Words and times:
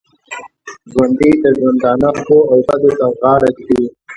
ژوندي 0.91 1.31
د 1.41 1.43
ژوندانه 1.57 2.09
ښو 2.21 2.37
او 2.51 2.57
بدو 2.67 2.91
ته 2.99 3.05
غاړه 3.19 3.49
ږدي 3.57 3.83